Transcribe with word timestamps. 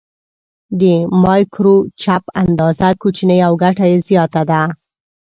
د 0.79 0.81
مایکروچپ 1.23 2.23
اندازه 2.43 2.87
کوچنۍ 3.01 3.39
او 3.47 3.53
ګټه 3.63 3.85
یې 3.91 3.97
زیاته 4.07 4.41
ده. 4.49 4.61